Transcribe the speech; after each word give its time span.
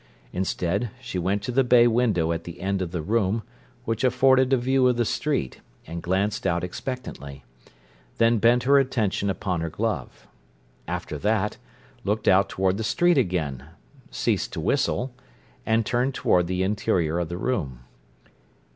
Instead, 0.33 0.89
she 0.99 1.19
went 1.19 1.43
to 1.43 1.51
the 1.51 1.63
bay 1.63 1.85
window 1.85 2.31
at 2.31 2.43
the 2.43 2.59
end 2.59 2.81
of 2.81 2.89
the 2.89 3.03
room, 3.03 3.43
which 3.85 4.03
afforded 4.03 4.51
a 4.51 4.57
view 4.57 4.87
of 4.87 4.97
the 4.97 5.05
street, 5.05 5.61
and 5.85 6.01
glanced 6.01 6.47
out 6.47 6.63
expectantly; 6.63 7.43
then 8.17 8.39
bent 8.39 8.63
her 8.63 8.79
attention 8.79 9.29
upon 9.29 9.61
her 9.61 9.69
glove; 9.69 10.25
after 10.87 11.19
that, 11.19 11.57
looked 12.03 12.27
out 12.27 12.49
toward 12.49 12.77
the 12.77 12.83
street 12.83 13.19
again, 13.19 13.63
ceased 14.09 14.51
to 14.53 14.59
whistle, 14.59 15.13
and 15.67 15.85
turned 15.85 16.15
toward 16.15 16.47
the 16.47 16.63
interior 16.63 17.19
of 17.19 17.29
the 17.29 17.37
room. 17.37 17.81